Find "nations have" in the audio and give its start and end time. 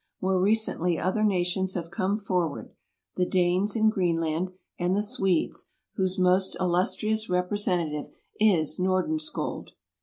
1.23-1.91